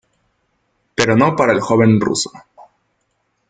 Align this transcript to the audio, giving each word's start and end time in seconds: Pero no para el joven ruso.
Pero 0.95 1.15
no 1.15 1.35
para 1.35 1.53
el 1.53 1.61
joven 1.61 1.99
ruso. 2.01 2.31